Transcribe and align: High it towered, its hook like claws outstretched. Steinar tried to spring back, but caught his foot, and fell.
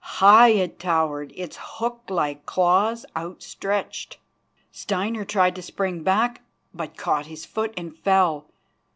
High 0.17 0.47
it 0.49 0.79
towered, 0.79 1.31
its 1.35 1.59
hook 1.61 2.05
like 2.09 2.47
claws 2.47 3.05
outstretched. 3.15 4.17
Steinar 4.71 5.25
tried 5.25 5.55
to 5.57 5.61
spring 5.61 6.01
back, 6.01 6.41
but 6.73 6.97
caught 6.97 7.27
his 7.27 7.45
foot, 7.45 7.71
and 7.77 7.95
fell. 7.95 8.47